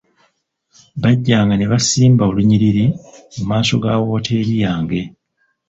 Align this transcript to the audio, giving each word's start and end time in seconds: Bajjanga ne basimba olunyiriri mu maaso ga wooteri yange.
Bajjanga 1.01 1.55
ne 1.57 1.65
basimba 1.71 2.23
olunyiriri 2.29 2.85
mu 3.35 3.43
maaso 3.49 3.75
ga 3.83 3.91
wooteri 4.05 4.55
yange. 4.63 5.01